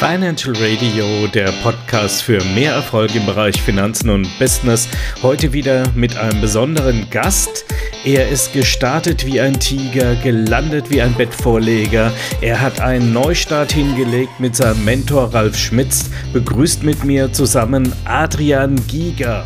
[0.00, 4.88] Financial Radio, der Podcast für mehr Erfolg im Bereich Finanzen und Business.
[5.22, 7.66] Heute wieder mit einem besonderen Gast.
[8.06, 12.10] Er ist gestartet wie ein Tiger, gelandet wie ein Bettvorleger.
[12.40, 16.08] Er hat einen Neustart hingelegt mit seinem Mentor Ralf Schmitz.
[16.32, 19.44] Begrüßt mit mir zusammen Adrian Giger.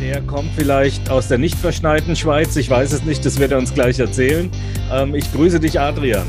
[0.00, 2.54] Der kommt vielleicht aus der nicht verschneiten Schweiz.
[2.54, 4.48] Ich weiß es nicht, das wird er uns gleich erzählen.
[4.92, 6.28] Ähm, ich grüße dich, Adrian.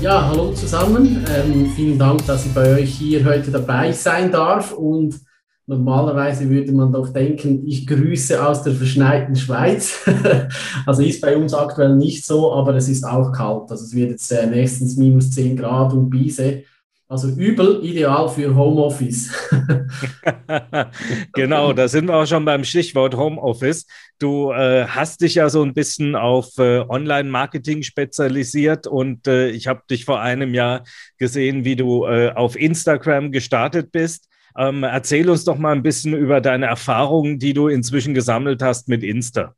[0.00, 1.26] Ja, hallo zusammen.
[1.28, 4.72] Ähm, vielen Dank, dass ich bei euch hier heute dabei sein darf.
[4.72, 5.20] Und
[5.66, 9.98] normalerweise würde man doch denken, ich grüße aus der verschneiten Schweiz.
[10.86, 13.70] also ist bei uns aktuell nicht so, aber es ist auch kalt.
[13.70, 16.62] Also es wird jetzt äh, nächstens minus 10 Grad und Biese.
[17.10, 19.32] Also übel, ideal für Homeoffice.
[21.32, 23.84] genau, da sind wir auch schon beim Stichwort Homeoffice.
[24.20, 29.66] Du äh, hast dich ja so ein bisschen auf äh, Online-Marketing spezialisiert und äh, ich
[29.66, 30.84] habe dich vor einem Jahr
[31.18, 34.28] gesehen, wie du äh, auf Instagram gestartet bist.
[34.56, 38.88] Ähm, erzähl uns doch mal ein bisschen über deine Erfahrungen, die du inzwischen gesammelt hast
[38.88, 39.56] mit Insta.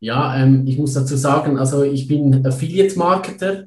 [0.00, 3.66] Ja, ähm, ich muss dazu sagen, also ich bin Affiliate-Marketer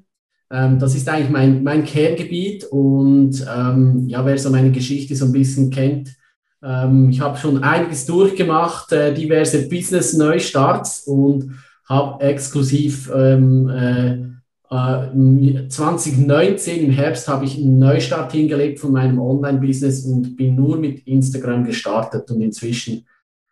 [0.50, 5.32] das ist eigentlich mein, mein Kerngebiet und ähm, ja, wer so meine Geschichte so ein
[5.32, 6.16] bisschen kennt,
[6.64, 11.52] ähm, ich habe schon einiges durchgemacht, äh, diverse Business-Neustarts und
[11.88, 14.30] habe exklusiv ähm, äh,
[14.70, 20.78] 2019 äh, im Herbst habe ich einen Neustart hingelegt von meinem Online-Business und bin nur
[20.78, 23.08] mit Instagram gestartet und inzwischen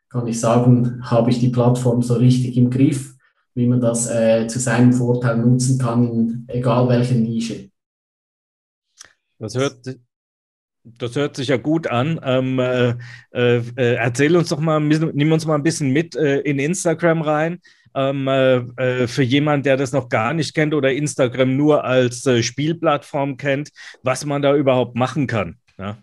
[0.10, 3.16] kann ich sagen, habe ich die Plattform so richtig im Griff
[3.58, 7.72] wie man das äh, zu seinem Vorteil nutzen kann, in egal welcher Nische.
[9.40, 9.98] Das hört,
[10.84, 12.20] das hört sich ja gut an.
[12.24, 12.94] Ähm, äh,
[13.32, 17.60] äh, erzähl uns doch mal, nimm uns mal ein bisschen mit äh, in Instagram rein.
[17.96, 22.30] Ähm, äh, äh, für jemanden, der das noch gar nicht kennt oder Instagram nur als
[22.46, 23.72] Spielplattform kennt,
[24.04, 25.58] was man da überhaupt machen kann.
[25.80, 25.98] Ja,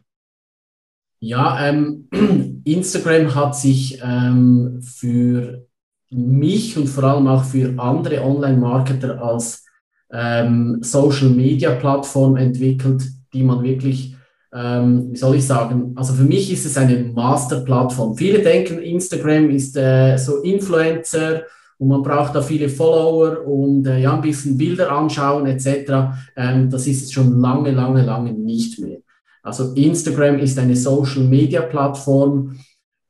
[1.21, 2.09] ja ähm,
[2.65, 5.69] Instagram hat sich ähm, für
[6.15, 9.65] mich und vor allem auch für andere Online-Marketer als
[10.13, 13.03] ähm, Social-Media-Plattform entwickelt,
[13.33, 14.15] die man wirklich,
[14.55, 18.17] ähm, wie soll ich sagen, also für mich ist es eine Master-Plattform.
[18.17, 21.43] Viele denken, Instagram ist äh, so Influencer
[21.79, 26.15] und man braucht da viele Follower und äh, ja, ein bisschen Bilder anschauen etc.
[26.37, 28.99] Ähm, das ist es schon lange, lange, lange nicht mehr.
[29.43, 32.57] Also Instagram ist eine Social-Media-Plattform,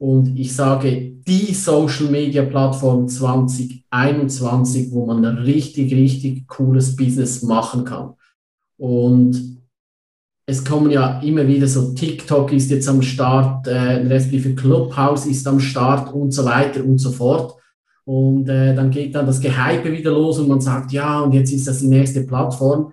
[0.04, 7.42] und ich sage, die Social Media Plattform 2021, wo man ein richtig, richtig cooles Business
[7.42, 8.12] machen kann.
[8.76, 9.62] Und
[10.44, 13.72] es kommen ja immer wieder so, TikTok ist jetzt am Start, äh,
[14.06, 17.54] respektive Clubhouse ist am Start und so weiter und so fort.
[18.04, 21.50] Und äh, dann geht dann das Gehype wieder los und man sagt, ja, und jetzt
[21.50, 22.92] ist das die nächste Plattform.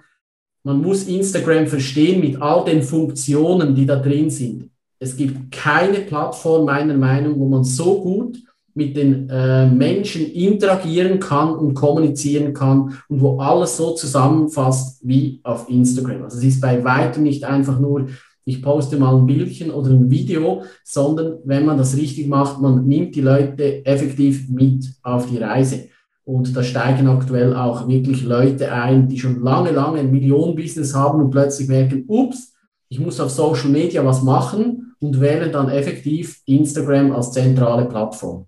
[0.63, 4.70] Man muss Instagram verstehen mit all den Funktionen, die da drin sind
[5.01, 8.37] es gibt keine Plattform meiner Meinung, wo man so gut
[8.75, 15.41] mit den äh, Menschen interagieren kann und kommunizieren kann und wo alles so zusammenfasst wie
[15.43, 16.23] auf Instagram.
[16.23, 18.09] Also es ist bei weitem nicht einfach nur,
[18.45, 22.87] ich poste mal ein Bildchen oder ein Video, sondern wenn man das richtig macht, man
[22.87, 25.87] nimmt die Leute effektiv mit auf die Reise.
[26.23, 31.23] Und da steigen aktuell auch wirklich Leute ein, die schon lange, lange ein Millionenbusiness haben
[31.23, 32.53] und plötzlich merken, ups,
[32.87, 38.45] ich muss auf Social Media was machen und wählen dann effektiv Instagram als zentrale Plattform.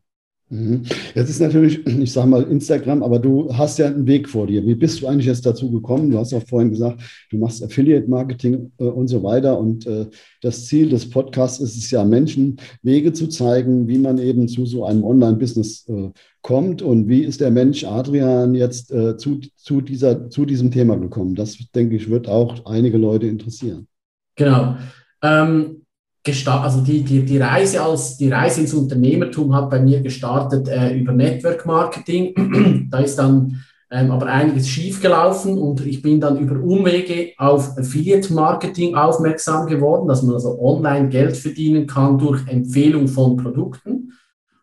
[0.54, 0.84] Mhm.
[1.16, 4.64] Jetzt ist natürlich, ich sage mal Instagram, aber du hast ja einen Weg vor dir.
[4.64, 6.12] Wie bist du eigentlich jetzt dazu gekommen?
[6.12, 9.58] Du hast auch vorhin gesagt, du machst Affiliate-Marketing äh, und so weiter.
[9.58, 10.06] Und äh,
[10.42, 14.68] das Ziel des Podcasts ist es ja, Menschen Wege zu zeigen, wie man eben zu
[14.68, 16.12] so einem Online-Business äh,
[16.44, 16.84] kommt.
[16.84, 21.34] Und wie ist der Mensch Adrian jetzt äh, zu, zu, dieser, zu diesem Thema gekommen?
[21.34, 23.88] Das, denke ich, wird auch einige Leute interessieren.
[24.36, 24.76] Genau.
[25.24, 25.83] Ähm,
[26.46, 30.98] also die, die, die Reise als die Reise ins Unternehmertum hat bei mir gestartet äh,
[30.98, 32.88] über Network Marketing.
[32.90, 38.34] da ist dann ähm, aber einiges schiefgelaufen und ich bin dann über Umwege auf Affiliate
[38.34, 44.14] Marketing aufmerksam geworden, dass man also online Geld verdienen kann durch Empfehlung von Produkten.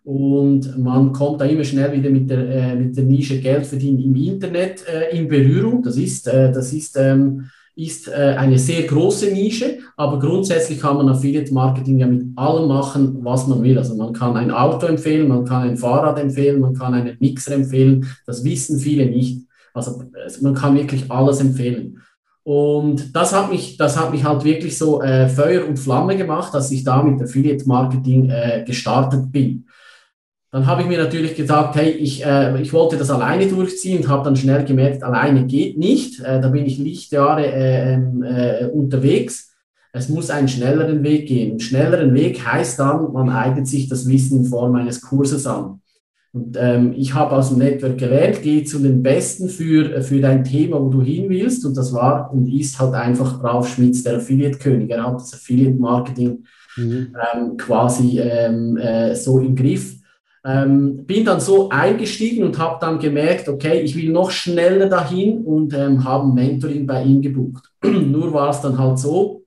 [0.03, 4.01] Und man kommt da immer schnell wieder mit der, äh, mit der Nische Geld verdienen
[4.01, 5.83] im Internet äh, in Berührung.
[5.83, 10.97] Das ist, äh, das ist ähm, ist äh, eine sehr große Nische, aber grundsätzlich kann
[10.97, 13.79] man Affiliate Marketing ja mit allem machen, was man will.
[13.79, 17.55] Also man kann ein Auto empfehlen, man kann ein Fahrrad empfehlen, man kann einen Mixer
[17.55, 18.07] empfehlen.
[18.27, 19.47] Das wissen viele nicht.
[19.73, 20.03] Also
[20.43, 22.01] man kann wirklich alles empfehlen.
[22.43, 26.53] Und das hat mich, das hat mich halt wirklich so äh, Feuer und Flamme gemacht,
[26.55, 29.67] dass ich da mit Affiliate Marketing äh, gestartet bin.
[30.53, 34.09] Dann habe ich mir natürlich gesagt, hey, ich, äh, ich wollte das alleine durchziehen und
[34.09, 36.21] habe dann schnell gemerkt, alleine geht nicht.
[36.21, 39.53] Äh, da bin ich Lichtjahre äh, ähm, äh, unterwegs.
[39.93, 41.51] Es muss einen schnelleren Weg gehen.
[41.51, 45.81] Einen schnelleren Weg heißt dann, man eignet sich das Wissen in Form eines Kurses an.
[46.33, 50.45] Und ähm, ich habe aus dem Network gelernt, geh zu den Besten für, für dein
[50.45, 51.65] Thema, wo du hin willst.
[51.65, 54.91] Und das war und ist halt einfach Ralf Schmitz, der Affiliate-König.
[54.91, 56.45] Er hat das Affiliate-Marketing
[56.77, 57.17] mhm.
[57.35, 60.00] ähm, quasi ähm, äh, so im Griff.
[60.45, 65.45] Ähm, bin dann so eingestiegen und habe dann gemerkt, okay, ich will noch schneller dahin
[65.45, 67.71] und ähm, habe Mentoring bei ihm gebucht.
[67.85, 69.45] Nur war es dann halt so,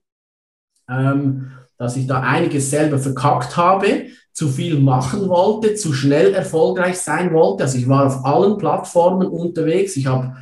[0.88, 6.98] ähm, dass ich da einiges selber verkackt habe zu viel machen wollte, zu schnell erfolgreich
[6.98, 7.64] sein wollte.
[7.64, 9.96] Also ich war auf allen Plattformen unterwegs.
[9.96, 10.36] Ich habe,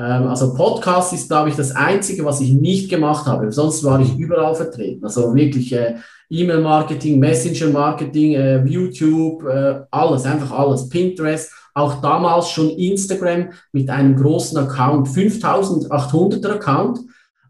[0.00, 3.52] also Podcast ist, glaube ich, das Einzige, was ich nicht gemacht habe.
[3.52, 5.04] Sonst war ich überall vertreten.
[5.04, 5.94] Also wirklich äh,
[6.30, 10.88] E-Mail-Marketing, Messenger-Marketing, äh, YouTube, äh, alles, einfach alles.
[10.88, 17.00] Pinterest, auch damals schon Instagram mit einem großen Account, 5800er Account,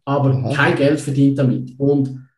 [0.05, 0.52] aber Aha.
[0.55, 1.79] kein Geld verdient damit.
[1.79, 2.29] Und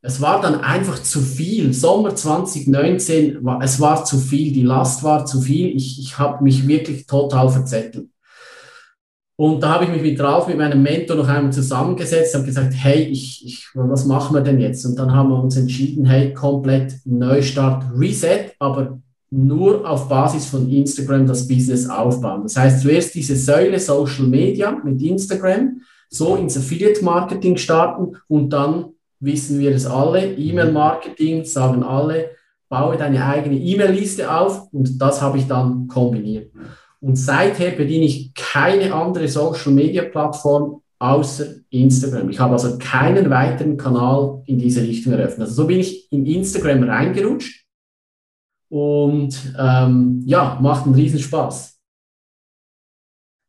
[0.00, 1.72] es war dann einfach zu viel.
[1.72, 5.68] Sommer 2019, war, es war zu viel, die Last war zu viel.
[5.76, 8.08] Ich, ich habe mich wirklich total verzettelt.
[9.42, 12.74] Und da habe ich mich mit Ralf, mit meinem Mentor noch einmal zusammengesetzt, habe gesagt,
[12.76, 14.84] hey, ich, ich, was machen wir denn jetzt?
[14.86, 19.00] Und dann haben wir uns entschieden, hey, komplett Neustart, Reset, aber
[19.30, 22.44] nur auf Basis von Instagram das Business aufbauen.
[22.44, 28.50] Das heißt, zuerst diese Säule Social Media mit Instagram, so ins Affiliate Marketing starten und
[28.50, 30.34] dann wissen wir es alle.
[30.34, 32.30] E-Mail-Marketing sagen alle,
[32.68, 36.52] baue deine eigene E-Mail-Liste auf und das habe ich dann kombiniert.
[37.02, 42.30] Und seither bediene ich keine andere Social-Media-Plattform außer Instagram.
[42.30, 45.48] Ich habe also keinen weiteren Kanal in diese Richtung eröffnet.
[45.48, 47.66] Also so bin ich in Instagram reingerutscht
[48.68, 51.76] und ähm, ja, macht einen Riesenspaß.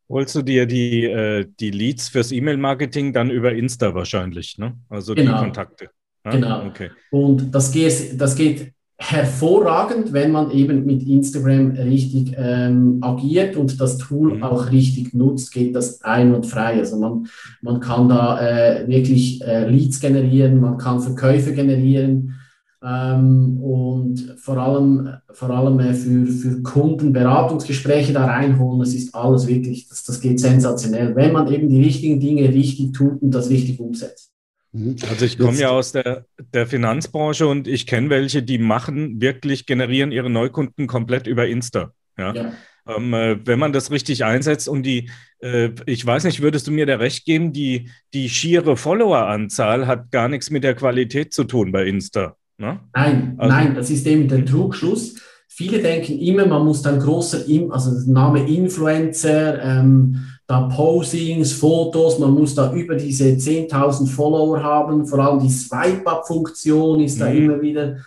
[0.09, 4.75] Holst du dir die, äh, die Leads fürs E-Mail-Marketing dann über Insta wahrscheinlich, ne?
[4.89, 5.37] Also genau.
[5.37, 5.89] die Kontakte.
[6.25, 6.31] Ja?
[6.31, 6.65] Genau.
[6.65, 6.89] Okay.
[7.11, 13.79] Und das geht, das geht hervorragend, wenn man eben mit Instagram richtig ähm, agiert und
[13.81, 14.43] das Tool mhm.
[14.43, 16.79] auch richtig nutzt, geht das einwandfrei.
[16.79, 17.27] Also man,
[17.61, 22.35] man kann da äh, wirklich äh, Leads generieren, man kann Verkäufe generieren
[22.83, 28.79] ähm, und vor allem, vor allem äh, für, für Kunden Beratungsgespräche da reinholen.
[28.79, 32.93] Das ist alles wirklich, das, das geht sensationell, wenn man eben die richtigen Dinge richtig
[32.93, 34.32] tut und das richtig umsetzt.
[34.73, 34.95] Mhm.
[35.09, 39.65] Also ich komme ja aus der, der Finanzbranche und ich kenne welche, die machen wirklich,
[39.65, 41.93] generieren ihre Neukunden komplett über Insta.
[42.17, 42.33] Ja.
[42.33, 42.53] ja.
[42.85, 45.09] Ähm, äh, wenn man das richtig einsetzt und die,
[45.39, 50.11] äh, ich weiß nicht, würdest du mir da recht geben, die, die schiere Followeranzahl hat
[50.11, 52.35] gar nichts mit der Qualität zu tun bei Insta.
[52.57, 52.79] Ne?
[52.93, 55.15] Nein, also, nein, das ist eben der Trugschluss.
[55.47, 62.19] Viele denken immer, man muss dann großer, also der Name Influencer, ähm, da Posings, Fotos,
[62.19, 65.05] man muss da über diese 10.000 Follower haben.
[65.05, 67.37] Vor allem die Swipe-Up-Funktion ist da mhm.
[67.37, 67.97] immer wieder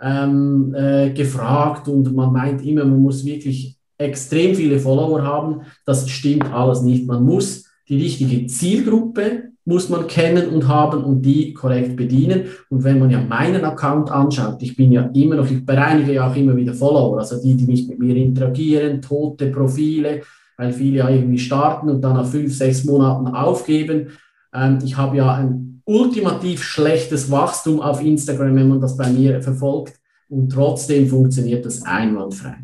[0.00, 5.62] ähm, äh, gefragt und man meint immer, man muss wirklich extrem viele Follower haben.
[5.84, 7.06] Das stimmt alles nicht.
[7.06, 12.46] Man muss die richtige Zielgruppe muss man kennen und haben und die korrekt bedienen.
[12.68, 16.28] Und wenn man ja meinen Account anschaut, ich bin ja immer noch, ich bereinige ja
[16.28, 20.22] auch immer wieder Follower, also die, die nicht mit mir interagieren, tote Profile,
[20.56, 24.08] weil viele ja irgendwie starten und dann nach fünf, sechs Monaten aufgeben.
[24.54, 29.42] Ähm, ich habe ja ein ultimativ schlechtes Wachstum auf Instagram, wenn man das bei mir
[29.42, 29.94] verfolgt.
[30.28, 32.56] Und trotzdem funktioniert das einwandfrei.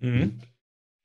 [0.00, 0.38] Mhm.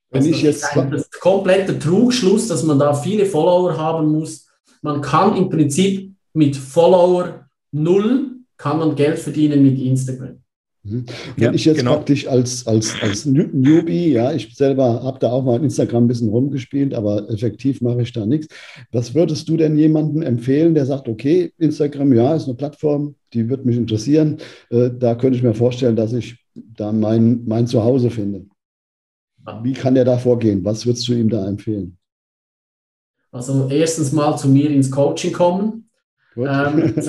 [0.10, 4.48] Wenn also ich jetzt ein, das komplette Trugschluss, dass man da viele Follower haben muss,
[4.84, 10.43] man kann im Prinzip mit Follower null kann man Geld verdienen mit Instagram.
[10.84, 11.06] Mhm.
[11.38, 11.96] Wenn ja, ich jetzt genau.
[11.96, 16.08] praktisch als, als, als Newbie, ja, ich selber habe da auch mal in Instagram ein
[16.08, 18.48] bisschen rumgespielt, aber effektiv mache ich da nichts.
[18.92, 23.48] Was würdest du denn jemandem empfehlen, der sagt, okay, Instagram, ja, ist eine Plattform, die
[23.50, 24.38] wird mich interessieren.
[24.70, 28.46] Äh, da könnte ich mir vorstellen, dass ich da mein, mein Zuhause finde.
[29.62, 30.64] Wie kann der da vorgehen?
[30.64, 31.98] Was würdest du ihm da empfehlen?
[33.32, 35.90] Also erstens mal zu mir ins Coaching kommen.
[36.38, 36.94] Ähm,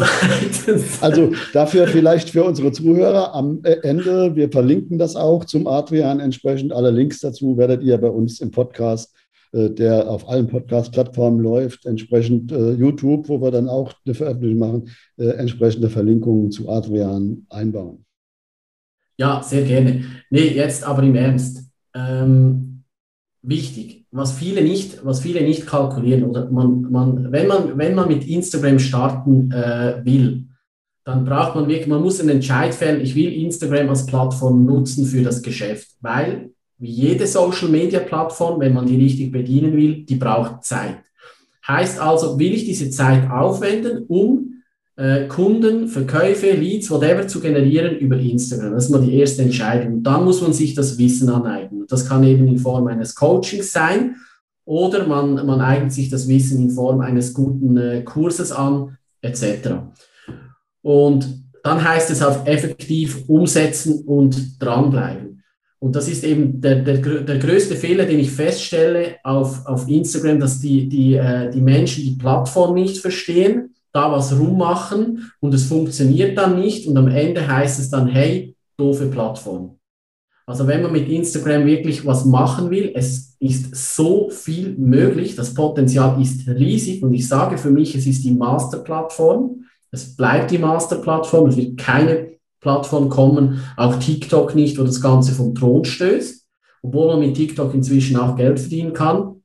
[1.00, 6.72] also dafür vielleicht für unsere Zuhörer am Ende, wir verlinken das auch zum Adrian entsprechend.
[6.72, 9.14] Alle Links dazu werdet ihr bei uns im Podcast,
[9.52, 14.58] äh, der auf allen Podcast-Plattformen läuft, entsprechend äh, YouTube, wo wir dann auch eine Veröffentlichung
[14.58, 18.04] machen, äh, entsprechende Verlinkungen zu Adrian einbauen.
[19.16, 20.04] Ja, sehr gerne.
[20.30, 21.70] Nee, jetzt aber im Ernst.
[21.94, 22.73] Ähm,
[23.48, 28.06] wichtig was viele nicht, was viele nicht kalkulieren oder man, man, wenn man, wenn man
[28.06, 30.44] mit Instagram starten äh, will,
[31.04, 35.04] dann braucht man wirklich, man muss einen Entscheid fällen, ich will Instagram als Plattform nutzen
[35.04, 40.62] für das Geschäft, weil wie jede Social-Media-Plattform, wenn man die richtig bedienen will, die braucht
[40.64, 40.98] Zeit.
[41.66, 44.53] Heißt also, will ich diese Zeit aufwenden, um
[44.96, 48.72] äh, Kunden, Verkäufe, Leads, whatever zu generieren über Instagram?
[48.72, 49.94] Das ist mal die erste Entscheidung.
[49.94, 51.84] Und dann muss man sich das Wissen aneignen.
[51.88, 54.16] Das kann eben in Form eines Coachings sein
[54.64, 59.70] oder man, man eignet sich das Wissen in Form eines guten äh, Kurses an, etc.
[60.82, 65.42] Und dann heißt es auch effektiv umsetzen und dranbleiben.
[65.78, 70.40] Und das ist eben der, der, der größte Fehler, den ich feststelle auf, auf Instagram,
[70.40, 75.66] dass die, die, äh, die Menschen die Plattform nicht verstehen, da was rummachen und es
[75.66, 79.78] funktioniert dann nicht und am Ende heißt es dann, hey, doofe Plattform.
[80.46, 85.54] Also wenn man mit Instagram wirklich was machen will, es ist so viel möglich, das
[85.54, 89.64] Potenzial ist riesig und ich sage für mich, es ist die Masterplattform.
[89.90, 95.32] Es bleibt die Masterplattform, es wird keine Plattform kommen, auch TikTok nicht, wo das Ganze
[95.32, 96.46] vom Thron stößt,
[96.82, 99.42] obwohl man mit TikTok inzwischen auch Geld verdienen kann.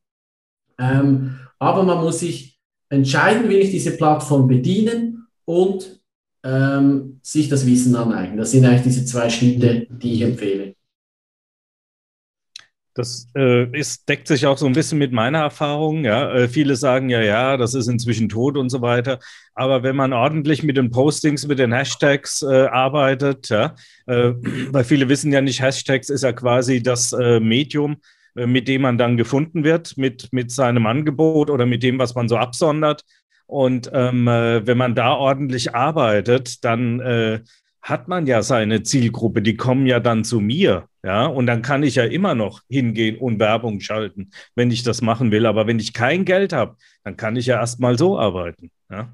[0.80, 2.59] Ähm, aber man muss sich
[2.90, 6.02] entscheiden, will ich diese Plattform bedienen und
[6.44, 8.38] ähm, sich das Wissen aneignen.
[8.38, 10.76] Das sind eigentlich diese zwei Schritte, die ich empfehle.
[12.96, 16.04] Das äh, ist, deckt sich auch so ein bisschen mit meiner Erfahrung.
[16.04, 16.34] Ja?
[16.34, 19.20] Äh, viele sagen ja, ja, das ist inzwischen tot und so weiter.
[19.54, 24.34] Aber wenn man ordentlich mit den Postings, mit den Hashtags äh, arbeitet, ja, äh,
[24.72, 27.98] weil viele wissen ja nicht, Hashtags ist ja quasi das äh, Medium,
[28.46, 32.30] mit dem man dann gefunden wird, mit, mit seinem Angebot oder mit dem, was man
[32.30, 33.04] so absondert.
[33.48, 37.44] Und ähm, wenn man da ordentlich arbeitet, dann
[37.82, 41.84] hat man ja seine Zielgruppe, die kommen ja dann zu mir, ja, und dann kann
[41.84, 45.46] ich ja immer noch hingehen und Werbung schalten, wenn ich das machen will.
[45.46, 49.14] Aber wenn ich kein Geld habe, dann kann ich ja erstmal so arbeiten, ja.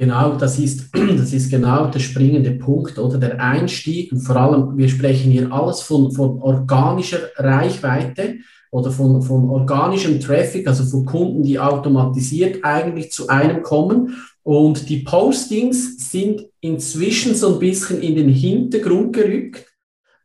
[0.00, 0.88] Genau, das ist,
[1.18, 4.10] das ist genau der springende Punkt oder der Einstieg.
[4.10, 8.36] Und vor allem, wir sprechen hier alles von, von organischer Reichweite
[8.70, 14.16] oder von, von organischem Traffic, also von Kunden, die automatisiert eigentlich zu einem kommen.
[14.42, 19.66] Und die Postings sind inzwischen so ein bisschen in den Hintergrund gerückt.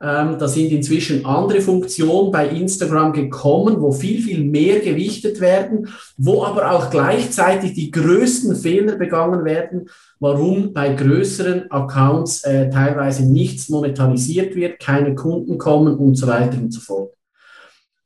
[0.02, 5.88] Ähm, da sind inzwischen andere Funktionen bei Instagram gekommen, wo viel, viel mehr gewichtet werden,
[6.18, 13.26] wo aber auch gleichzeitig die größten Fehler begangen werden, warum bei größeren Accounts äh, teilweise
[13.26, 17.14] nichts monetarisiert wird, keine Kunden kommen und so weiter und so fort.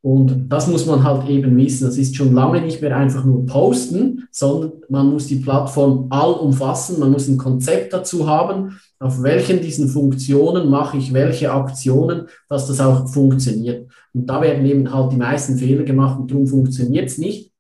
[0.01, 1.85] Und das muss man halt eben wissen.
[1.85, 6.99] Das ist schon lange nicht mehr einfach nur posten, sondern man muss die Plattform allumfassen.
[6.99, 12.67] Man muss ein Konzept dazu haben, auf welchen diesen Funktionen mache ich welche Aktionen, dass
[12.67, 13.91] das auch funktioniert.
[14.13, 17.51] Und da werden eben halt die meisten Fehler gemacht und darum funktioniert es nicht.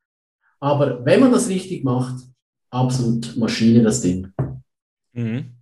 [0.61, 2.15] Aber wenn man das richtig macht,
[2.69, 4.31] absolut Maschine das Ding.
[5.13, 5.55] Mhm.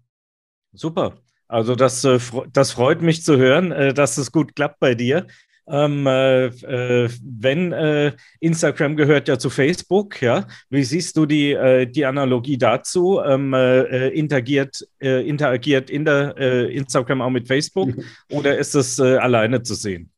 [0.74, 1.15] Super.
[1.48, 2.19] Also das, äh,
[2.51, 5.27] das freut mich zu hören, äh, dass es gut klappt bei dir.
[5.70, 11.52] Ähm, äh, äh, wenn äh, Instagram gehört ja zu Facebook, ja, wie siehst du die,
[11.52, 13.20] äh, die Analogie dazu?
[13.20, 17.90] Ähm, äh, interagiert, interagiert in der Instagram auch mit Facebook
[18.32, 20.12] oder ist das alleine zu sehen?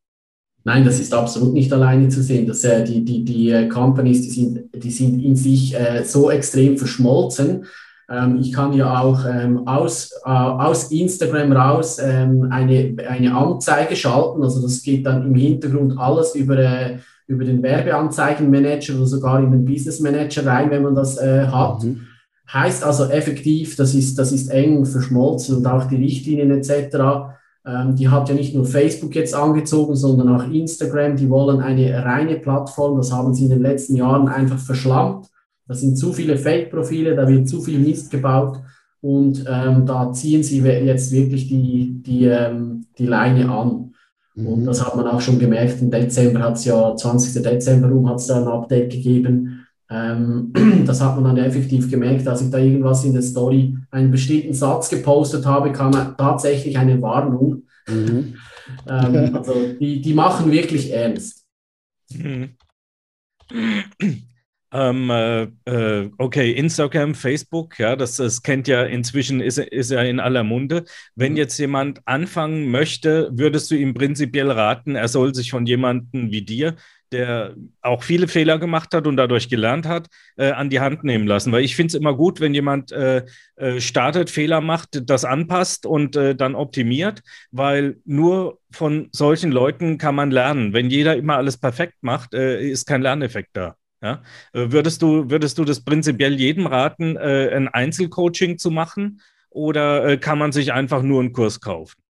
[0.63, 2.47] Nein, das ist absolut nicht alleine zu sehen.
[2.47, 7.65] Das, die die, die Companies, die sind, die sind in sich so extrem verschmolzen,
[8.39, 14.41] ich kann ja auch ähm, aus, äh, aus Instagram raus ähm, eine, eine Anzeige schalten.
[14.41, 16.97] Also das geht dann im Hintergrund alles über, äh,
[17.27, 21.83] über den Werbeanzeigenmanager oder sogar in den Business Manager rein, wenn man das äh, hat.
[21.83, 22.01] Mhm.
[22.51, 26.97] Heißt also effektiv, das ist, das ist eng verschmolzen und auch die Richtlinien etc.
[27.67, 31.15] Ähm, die hat ja nicht nur Facebook jetzt angezogen, sondern auch Instagram.
[31.15, 32.97] Die wollen eine reine Plattform.
[32.97, 35.27] Das haben sie in den letzten Jahren einfach verschlammt.
[35.69, 38.59] Da sind zu viele Fake-Profile, da wird zu viel Mist gebaut
[39.01, 43.93] und ähm, da ziehen sie jetzt wirklich die, die, ähm, die Leine an.
[44.33, 44.47] Mhm.
[44.47, 45.79] Und das hat man auch schon gemerkt.
[45.79, 47.43] Im Dezember hat es ja, 20.
[47.43, 49.67] Dezember rum hat es da ein Update gegeben.
[49.91, 50.51] Ähm,
[50.87, 54.55] das hat man dann effektiv gemerkt, als ich da irgendwas in der Story, einen bestimmten
[54.55, 57.61] Satz gepostet habe, kam tatsächlich eine Warnung.
[57.87, 58.33] Mhm.
[58.89, 61.45] ähm, also die, die machen wirklich ernst.
[62.11, 62.55] Mhm.
[64.71, 70.01] Ähm, äh, äh, okay, Instagram, Facebook, ja, das, das kennt ja inzwischen, ist, ist ja
[70.03, 70.85] in aller Munde.
[71.15, 71.37] Wenn mhm.
[71.37, 76.43] jetzt jemand anfangen möchte, würdest du ihm prinzipiell raten, er soll sich von jemandem wie
[76.43, 76.75] dir,
[77.11, 80.07] der auch viele Fehler gemacht hat und dadurch gelernt hat,
[80.37, 81.51] äh, an die Hand nehmen lassen.
[81.51, 85.87] Weil ich finde es immer gut, wenn jemand äh, äh, startet, Fehler macht, das anpasst
[85.87, 90.73] und äh, dann optimiert, weil nur von solchen Leuten kann man lernen.
[90.73, 93.78] Wenn jeder immer alles perfekt macht, ist kein Lerneffekt da.
[94.01, 94.21] Ja?
[94.53, 99.21] Äh, würdest, du, würdest du das prinzipiell jedem raten, äh, ein Einzelcoaching zu machen?
[99.49, 102.01] oder äh, kann man sich einfach nur einen Kurs kaufen?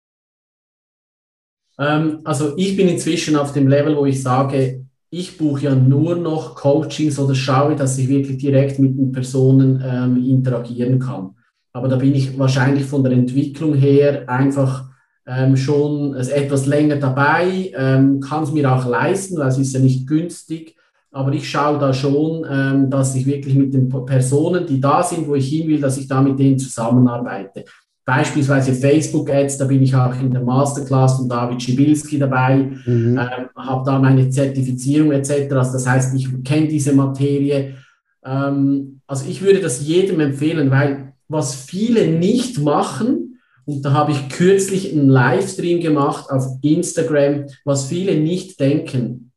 [1.78, 6.16] Ähm, also ich bin inzwischen auf dem Level, wo ich sage, ich buche ja nur
[6.16, 11.32] noch Coachings oder schaue, dass ich wirklich direkt mit den Personen ähm, interagieren kann.
[11.74, 14.90] Aber da bin ich wahrscheinlich von der Entwicklung her einfach
[15.26, 19.80] ähm, schon etwas länger dabei, ähm, kann es mir auch leisten, weil es ist ja
[19.80, 20.76] nicht günstig.
[21.12, 25.28] Aber ich schaue da schon, ähm, dass ich wirklich mit den Personen, die da sind,
[25.28, 27.66] wo ich hin will, dass ich da mit denen zusammenarbeite.
[28.06, 33.20] Beispielsweise Facebook-Ads, da bin ich auch in der Masterclass von David Schibilski dabei, mhm.
[33.20, 35.52] ähm, habe da meine Zertifizierung etc.
[35.54, 37.76] Also das heißt, ich kenne diese Materie.
[38.24, 43.30] Ähm, also ich würde das jedem empfehlen, weil was viele nicht machen,
[43.66, 49.29] und da habe ich kürzlich einen Livestream gemacht auf Instagram, was viele nicht denken.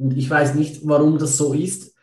[0.00, 1.94] Und ich weiß nicht, warum das so ist.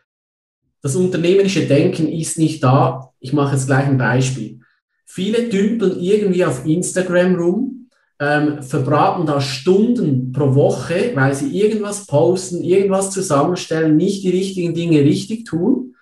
[0.82, 3.12] Das unternehmerische Denken ist nicht da.
[3.18, 4.60] Ich mache jetzt gleich ein Beispiel.
[5.04, 7.88] Viele dümpeln irgendwie auf Instagram rum,
[8.20, 14.74] ähm, verbraten da Stunden pro Woche, weil sie irgendwas posten, irgendwas zusammenstellen, nicht die richtigen
[14.74, 15.96] Dinge richtig tun.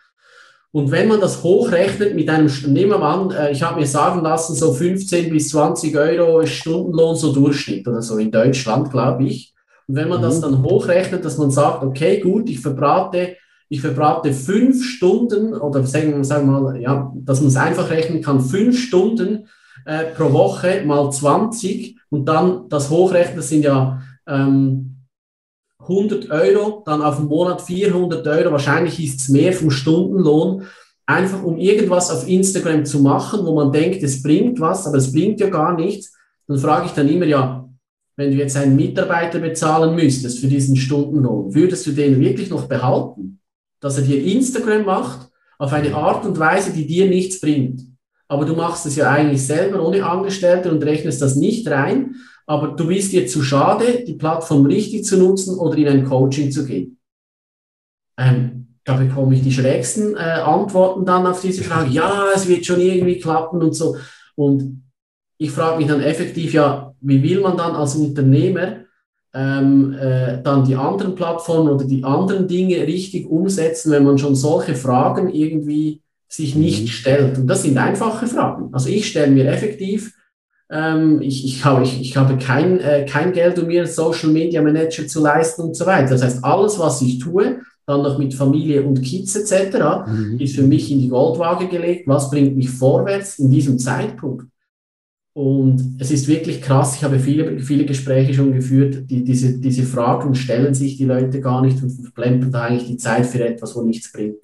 [0.72, 4.20] Und wenn man das hochrechnet mit einem, nehmen wir an, äh, ich habe mir sagen
[4.20, 9.55] lassen, so 15 bis 20 Euro Stundenlohn, so Durchschnitt oder so in Deutschland, glaube ich.
[9.88, 10.22] Und wenn man mhm.
[10.22, 13.36] das dann hochrechnet, dass man sagt, okay, gut, ich verbrate,
[13.68, 18.22] ich verbrate fünf Stunden oder sagen, sagen wir mal, ja, dass man es einfach rechnen
[18.22, 19.48] kann, fünf Stunden
[19.84, 24.96] äh, pro Woche mal 20 und dann das hochrechnen, das sind ja ähm,
[25.80, 30.64] 100 Euro, dann auf dem Monat 400 Euro, wahrscheinlich ist es mehr vom Stundenlohn,
[31.06, 35.12] einfach um irgendwas auf Instagram zu machen, wo man denkt, es bringt was, aber es
[35.12, 36.12] bringt ja gar nichts,
[36.48, 37.65] dann frage ich dann immer, ja,
[38.16, 42.66] wenn du jetzt einen Mitarbeiter bezahlen müsstest für diesen Stundenlohn, würdest du den wirklich noch
[42.66, 43.40] behalten?
[43.80, 47.82] Dass er dir Instagram macht auf eine Art und Weise, die dir nichts bringt.
[48.28, 52.68] Aber du machst es ja eigentlich selber ohne Angestellte und rechnest das nicht rein aber
[52.68, 56.64] du bist dir zu schade, die Plattform richtig zu nutzen oder in ein Coaching zu
[56.64, 56.98] gehen.
[58.16, 61.90] Ähm, da bekomme ich die schrägsten äh, Antworten dann auf diese Frage.
[61.90, 63.96] Ja, es wird schon irgendwie klappen und so.
[64.36, 64.84] Und
[65.38, 68.76] ich frage mich dann effektiv, ja, wie will man dann als Unternehmer
[69.34, 74.34] ähm, äh, dann die anderen Plattformen oder die anderen Dinge richtig umsetzen, wenn man schon
[74.34, 76.88] solche Fragen irgendwie sich nicht mhm.
[76.88, 77.38] stellt?
[77.38, 78.70] Und das sind einfache Fragen.
[78.72, 80.12] Also ich stelle mir effektiv
[80.70, 84.60] ähm, ich, ich, habe, ich, ich habe kein, äh, kein Geld, um mir Social Media
[84.62, 86.10] Manager zu leisten und so weiter.
[86.10, 90.40] Das heißt, alles, was ich tue, dann noch mit Familie und Kids etc., mhm.
[90.40, 92.08] ist für mich in die Goldwaage gelegt.
[92.08, 94.46] Was bringt mich vorwärts in diesem Zeitpunkt?
[95.36, 96.96] Und es ist wirklich krass.
[96.96, 99.10] Ich habe viele, viele Gespräche schon geführt.
[99.10, 102.96] Die, diese, diese Fragen stellen sich die Leute gar nicht und verplempern da eigentlich die
[102.96, 104.38] Zeit für etwas, wo nichts bringt.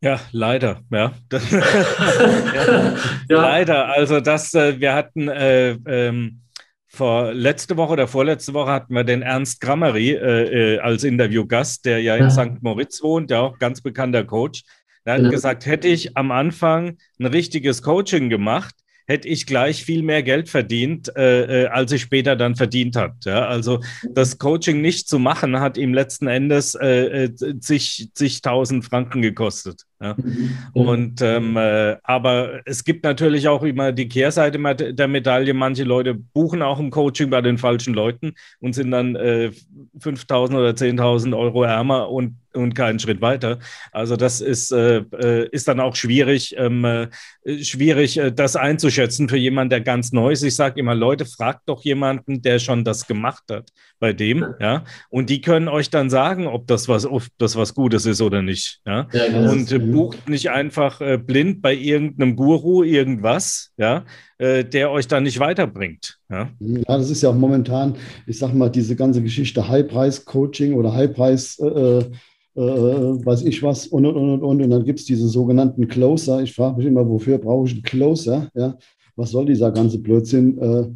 [0.00, 1.12] Ja, leider, ja.
[1.32, 2.94] ja.
[3.28, 3.42] ja.
[3.42, 3.88] Leider.
[3.88, 6.40] Also das, äh, wir hatten äh, ähm,
[6.86, 11.84] vor letzte Woche oder vorletzte Woche hatten wir den Ernst Grammery äh, äh, als Interviewgast,
[11.84, 12.24] der ja, ja.
[12.24, 12.62] in St.
[12.62, 14.62] Moritz wohnt, der auch ganz bekannter Coach.
[15.06, 15.30] Der hat genau.
[15.30, 18.74] gesagt, hätte ich am Anfang ein richtiges Coaching gemacht,
[19.06, 23.14] hätte ich gleich viel mehr Geld verdient, äh, äh als ich später dann verdient habe.
[23.24, 23.46] Ja?
[23.46, 29.22] Also das Coaching nicht zu machen, hat ihm letzten Endes äh, äh zig, zigtausend Franken
[29.22, 29.82] gekostet.
[30.00, 30.14] Ja.
[30.16, 30.50] Mhm.
[30.74, 34.58] Und ähm, äh, aber es gibt natürlich auch immer die Kehrseite
[34.92, 35.54] der Medaille.
[35.54, 39.52] Manche Leute buchen auch ein Coaching bei den falschen Leuten und sind dann äh,
[39.98, 43.58] 5.000 oder 10.000 Euro ärmer und und keinen Schritt weiter.
[43.92, 47.08] Also das ist, äh, äh ist dann auch schwierig, ähm, äh,
[47.62, 50.42] schwierig, äh, das einzuschätzen für jemanden, der ganz neu ist.
[50.42, 54.84] Ich sage immer, Leute, fragt doch jemanden, der schon das gemacht hat bei dem, ja.
[55.08, 58.42] Und die können euch dann sagen, ob das was, ob das was Gutes ist oder
[58.42, 58.80] nicht.
[58.84, 59.06] Ja.
[59.12, 59.52] ja genau.
[59.52, 64.04] und bucht nicht einfach äh, blind bei irgendeinem Guru irgendwas, ja,
[64.38, 66.18] äh, der euch dann nicht weiterbringt.
[66.28, 66.50] Ja?
[66.60, 67.96] ja, das ist ja auch momentan,
[68.26, 72.04] ich sag mal, diese ganze Geschichte High-Price-Coaching oder High-Price- äh,
[72.56, 75.88] äh, äh, weiß ich was und und und und und dann gibt es diese sogenannten
[75.88, 76.42] Closer.
[76.42, 78.48] Ich frage mich immer, wofür brauche ich einen Closer?
[78.54, 78.78] Ja,
[79.14, 80.58] was soll dieser ganze Blödsinn?
[80.58, 80.86] Äh,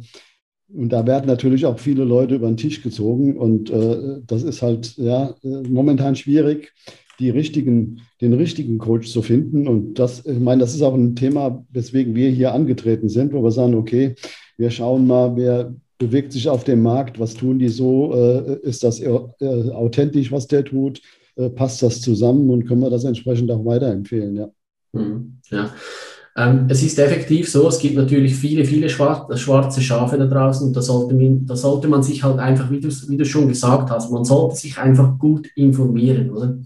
[0.73, 4.63] und da werden natürlich auch viele Leute über den Tisch gezogen und äh, das ist
[4.63, 6.73] halt ja momentan schwierig
[7.21, 9.67] die richtigen, den richtigen Coach zu finden.
[9.67, 13.43] Und das, ich meine, das ist auch ein Thema, weswegen wir hier angetreten sind, wo
[13.43, 14.15] wir sagen, okay,
[14.57, 18.83] wir schauen mal, wer bewegt sich auf dem Markt, was tun die so, äh, ist
[18.83, 21.01] das äh, authentisch, was der tut,
[21.35, 24.49] äh, passt das zusammen und können wir das entsprechend auch weiterempfehlen, ja.
[24.93, 25.71] Mhm, ja.
[26.35, 30.75] Ähm, es ist effektiv so, es gibt natürlich viele, viele schwarze Schafe da draußen und
[30.75, 33.91] da sollte man, da sollte man sich halt einfach, wie du, wie du schon gesagt
[33.91, 36.57] hast, man sollte sich einfach gut informieren, oder?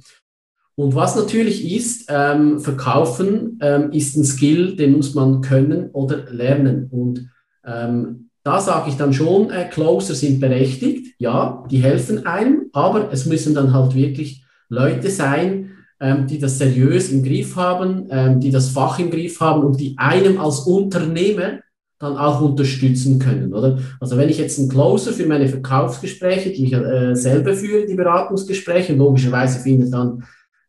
[0.76, 6.30] Und was natürlich ist, ähm, verkaufen ähm, ist ein Skill, den muss man können oder
[6.30, 6.90] lernen.
[6.92, 7.30] Und
[7.66, 13.12] ähm, da sage ich dann schon, äh, Closer sind berechtigt, ja, die helfen einem, aber
[13.12, 18.40] es müssen dann halt wirklich Leute sein, ähm, die das seriös im Griff haben, ähm,
[18.42, 21.60] die das Fach im Griff haben und die einem als Unternehmer
[22.00, 23.80] dann auch unterstützen können, oder?
[24.02, 27.96] Also wenn ich jetzt einen Closer für meine Verkaufsgespräche, die ich äh, selber führe, die
[27.96, 30.24] Beratungsgespräche, logischerweise findet dann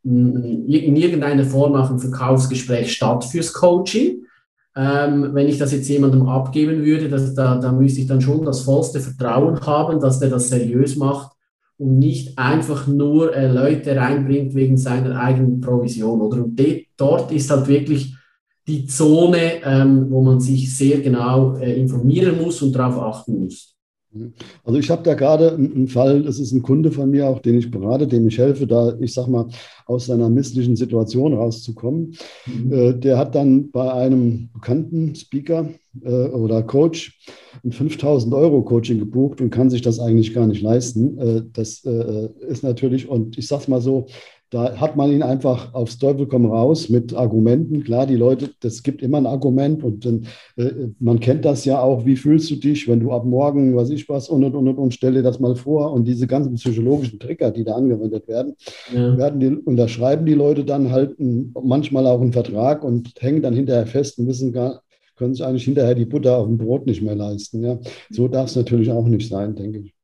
[0.06, 4.22] in irgendeiner Form auch ein Verkaufsgespräch statt fürs Coaching.
[4.76, 8.44] Ähm, wenn ich das jetzt jemandem abgeben würde, das, da, da müsste ich dann schon
[8.44, 11.32] das vollste Vertrauen haben, dass der das seriös macht
[11.78, 16.20] und nicht einfach nur äh, Leute reinbringt wegen seiner eigenen Provision.
[16.20, 16.44] Oder?
[16.44, 18.14] Und de, dort ist halt wirklich
[18.66, 23.75] die Zone, ähm, wo man sich sehr genau äh, informieren muss und darauf achten muss.
[24.64, 27.58] Also ich habe da gerade einen Fall, das ist ein Kunde von mir, auch den
[27.58, 29.48] ich berate, dem ich helfe, da, ich sag mal,
[29.86, 32.16] aus seiner misslichen Situation rauszukommen.
[32.46, 32.72] Mhm.
[32.72, 35.70] Äh, der hat dann bei einem bekannten Speaker
[36.02, 37.20] äh, oder Coach
[37.64, 41.18] ein 5000 Euro Coaching gebucht und kann sich das eigentlich gar nicht leisten.
[41.18, 44.06] Äh, das ist natürlich, und ich sage es mal so,
[44.50, 47.82] da hat man ihn einfach aufs Teufel komm raus mit Argumenten.
[47.82, 51.80] Klar, die Leute, das gibt immer ein Argument und dann, äh, man kennt das ja
[51.80, 52.06] auch.
[52.06, 54.94] Wie fühlst du dich, wenn du ab morgen, was ich was, und und und und,
[54.94, 55.92] stell dir das mal vor.
[55.92, 58.54] Und diese ganzen psychologischen Trigger, die da angewendet werden,
[58.94, 59.18] ja.
[59.18, 63.54] werden die, unterschreiben die Leute dann halt ein, manchmal auch einen Vertrag und hängen dann
[63.54, 64.82] hinterher fest und wissen gar,
[65.16, 67.64] können sich eigentlich hinterher die Butter auf dem Brot nicht mehr leisten.
[67.64, 67.78] Ja.
[68.10, 69.95] So darf es natürlich auch nicht sein, denke ich.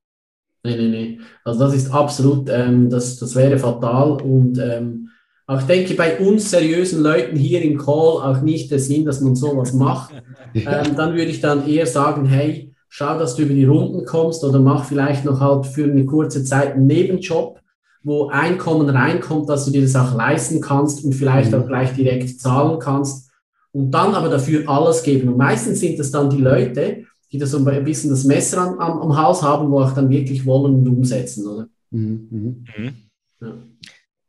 [0.65, 1.21] Nee, nee, nee.
[1.45, 5.09] Also das ist absolut, ähm, das, das wäre fatal und ähm,
[5.47, 9.21] auch ich denke bei uns seriösen Leuten hier im Call auch nicht der Sinn, dass
[9.21, 10.13] man sowas macht.
[10.55, 14.45] Ähm, dann würde ich dann eher sagen, hey, schau, dass du über die Runden kommst
[14.45, 17.59] oder mach vielleicht noch halt für eine kurze Zeit einen Nebenjob,
[18.03, 21.63] wo Einkommen reinkommt, dass du dir das auch leisten kannst und vielleicht mhm.
[21.63, 23.31] auch gleich direkt zahlen kannst
[23.73, 25.31] und dann aber dafür alles geben.
[25.31, 28.79] Und meistens sind das dann die Leute, die da so ein bisschen das Messer am,
[28.79, 31.69] am, am Hals haben, wo auch dann wirklich wollen und umsetzen, oder?
[31.91, 32.29] Mhm.
[32.31, 32.65] Mhm.
[32.77, 32.95] mhm.
[33.41, 33.55] Ja.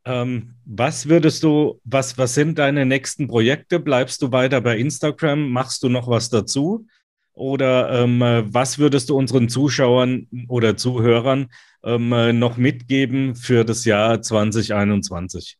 [0.05, 3.79] Ähm, was würdest du, was, was sind deine nächsten Projekte?
[3.79, 5.49] Bleibst du weiter bei Instagram?
[5.49, 6.87] Machst du noch was dazu?
[7.33, 11.47] Oder ähm, was würdest du unseren Zuschauern oder Zuhörern
[11.83, 15.57] ähm, noch mitgeben für das Jahr 2021?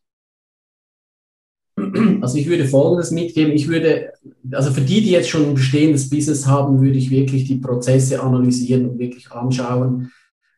[2.22, 3.52] Also ich würde Folgendes mitgeben.
[3.52, 4.12] Ich würde,
[4.52, 8.22] also für die, die jetzt schon ein bestehendes Business haben, würde ich wirklich die Prozesse
[8.22, 10.10] analysieren und wirklich anschauen,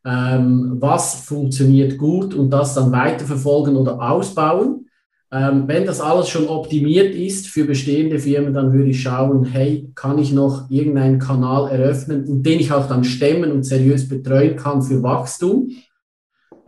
[0.05, 4.87] ähm, was funktioniert gut und das dann weiterverfolgen oder ausbauen.
[5.33, 9.90] Ähm, wenn das alles schon optimiert ist für bestehende Firmen, dann würde ich schauen, hey,
[9.96, 14.83] kann ich noch irgendeinen Kanal eröffnen, den ich auch dann stemmen und seriös betreuen kann
[14.83, 15.70] für Wachstum.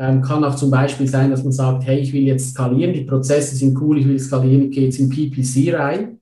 [0.01, 3.05] Ähm, kann auch zum Beispiel sein, dass man sagt, hey, ich will jetzt skalieren, die
[3.05, 6.21] Prozesse sind cool, ich will skalieren, ich gehe jetzt in PPC rein.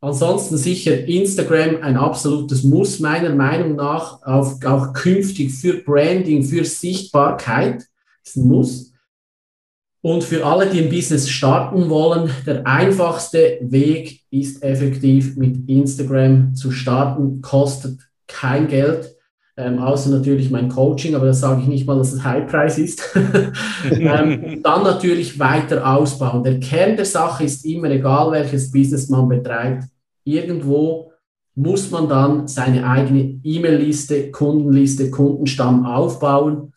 [0.00, 6.64] Ansonsten sicher Instagram ein absolutes Muss, meiner Meinung nach, auf, auch künftig für Branding, für
[6.64, 7.86] Sichtbarkeit,
[8.22, 8.92] ist ein Muss.
[10.02, 16.54] Und für alle, die ein Business starten wollen, der einfachste Weg ist effektiv mit Instagram
[16.54, 19.16] zu starten, kostet kein Geld
[19.56, 23.02] ähm, außer natürlich mein Coaching, aber das sage ich nicht mal, dass es Highpreis ist.
[23.90, 26.42] ähm, dann natürlich weiter ausbauen.
[26.42, 29.84] Der Kern der Sache ist immer, egal welches Business man betreibt,
[30.24, 31.12] irgendwo
[31.54, 36.72] muss man dann seine eigene E-Mail-Liste, Kundenliste, Kundenstamm aufbauen.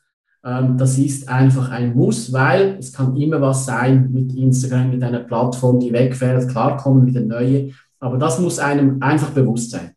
[0.45, 5.01] Ähm, das ist einfach ein Muss, weil es kann immer was sein mit Instagram, mit
[5.01, 6.47] einer Plattform, die wegfällt.
[6.49, 9.93] Klar kommen wieder neue, aber das muss einem einfach bewusst sein.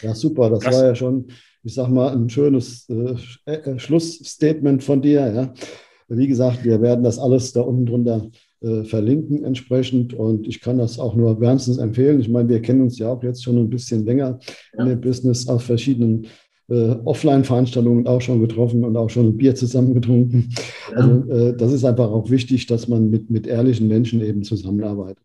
[0.00, 0.50] Ja, super.
[0.50, 1.26] Das, das war ja schon
[1.62, 5.32] ich sag mal, ein schönes äh, äh, Schlussstatement von dir.
[5.32, 5.54] Ja.
[6.08, 8.28] Wie gesagt, wir werden das alles da unten drunter
[8.60, 12.20] äh, verlinken entsprechend und ich kann das auch nur wärmstens empfehlen.
[12.20, 14.38] Ich meine, wir kennen uns ja auch jetzt schon ein bisschen länger
[14.76, 14.82] ja.
[14.82, 16.26] in dem Business auf verschiedenen
[16.68, 20.50] äh, Offline-Veranstaltungen auch schon getroffen und auch schon ein Bier zusammen getrunken.
[20.90, 20.96] Ja.
[20.96, 25.24] Also, äh, das ist einfach auch wichtig, dass man mit, mit ehrlichen Menschen eben zusammenarbeitet.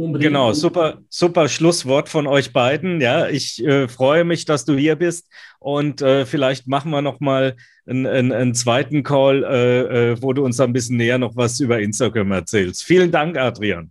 [0.00, 0.28] Unbedingt.
[0.28, 3.02] Genau, super, super Schlusswort von euch beiden.
[3.02, 7.20] Ja, ich äh, freue mich, dass du hier bist und äh, vielleicht machen wir noch
[7.20, 7.54] mal
[7.86, 11.60] einen, einen, einen zweiten Call, äh, äh, wo du uns ein bisschen näher noch was
[11.60, 12.82] über Instagram erzählst.
[12.82, 13.90] Vielen Dank, Adrian.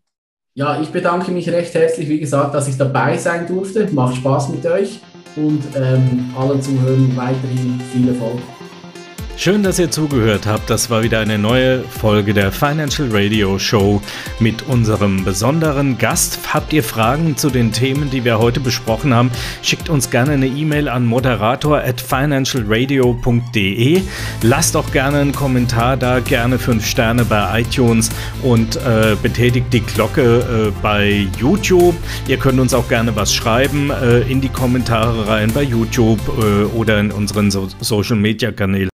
[0.56, 3.88] Ja, ich bedanke mich recht herzlich, wie gesagt, dass ich dabei sein durfte.
[3.92, 5.02] Macht Spaß mit euch
[5.36, 8.40] und ähm, allen Zuhörern weiterhin viel Erfolg.
[9.42, 10.70] Schön, dass ihr zugehört habt.
[10.70, 14.02] Das war wieder eine neue Folge der Financial Radio Show
[14.42, 16.54] mit unserem besonderen Gast.
[16.54, 19.32] Habt ihr Fragen zu den Themen, die wir heute besprochen haben?
[19.62, 24.02] Schickt uns gerne eine E-Mail an moderator at financialradio.de.
[24.42, 28.10] Lasst auch gerne einen Kommentar da, gerne fünf Sterne bei iTunes
[28.44, 31.96] und äh, betätigt die Glocke äh, bei YouTube.
[32.28, 36.66] Ihr könnt uns auch gerne was schreiben äh, in die Kommentare rein bei YouTube äh,
[36.76, 38.89] oder in unseren so Social Media Kanälen